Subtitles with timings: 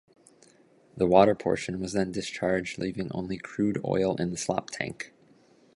[0.97, 5.13] The water portion was then discharged, leaving only crude oil in the slop tank.